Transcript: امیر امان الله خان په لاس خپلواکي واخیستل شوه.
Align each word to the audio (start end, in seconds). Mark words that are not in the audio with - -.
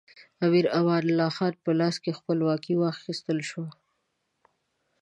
امیر 0.45 0.65
امان 0.79 1.03
الله 1.09 1.29
خان 1.37 1.53
په 1.63 1.71
لاس 1.79 1.95
خپلواکي 2.17 2.73
واخیستل 2.77 3.39
شوه. 3.49 3.69